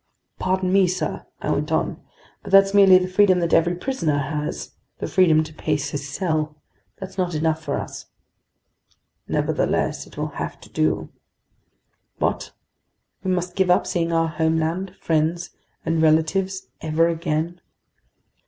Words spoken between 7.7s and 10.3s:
us." "Nevertheless, it will